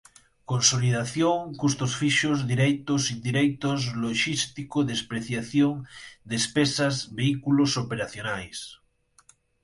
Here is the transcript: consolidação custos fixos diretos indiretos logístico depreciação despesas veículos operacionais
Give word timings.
consolidação 0.51 1.35
custos 1.61 1.93
fixos 2.01 2.37
diretos 2.51 3.03
indiretos 3.13 3.79
logístico 4.05 4.77
depreciação 4.89 5.71
despesas 6.33 6.95
veículos 7.19 7.71
operacionais 7.83 8.57